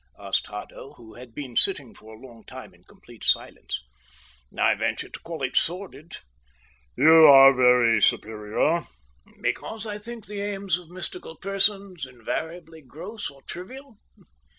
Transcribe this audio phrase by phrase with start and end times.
[0.17, 3.83] asked Haddo, who had been sitting for a long time in complete silence.
[4.57, 6.17] "I venture to call it sordid."
[6.97, 8.81] "You are very superior."
[9.43, 13.99] "Because I think the aims of mystical persons invariably gross or trivial?